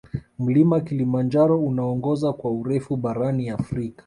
mlima 0.39 0.79
kilimanjaro 0.81 1.59
unaongoza 1.59 2.33
kwa 2.33 2.51
urefu 2.51 2.97
barani 2.97 3.49
afrika 3.49 3.99